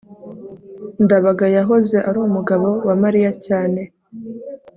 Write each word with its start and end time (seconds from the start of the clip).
ndabaga 1.03 1.45
yahoze 1.57 1.97
ari 2.07 2.17
umugabo 2.27 2.67
wa 2.87 2.95
mariya 3.03 3.31
cyane 3.45 3.81